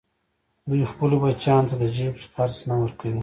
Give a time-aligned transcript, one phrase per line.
[0.67, 3.19] دوی خپلو بچیانو ته د جېب خرڅ نه ورکوي